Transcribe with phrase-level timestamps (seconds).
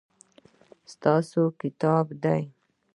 [1.01, 2.41] دا ستا کتاب دی.